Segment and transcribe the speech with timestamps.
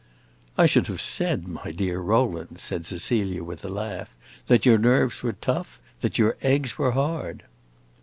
[0.57, 4.15] "I should have said, my dear Rowland," said Cecilia, with a laugh,
[4.47, 7.43] "that your nerves were tough, that your eggs were hard!"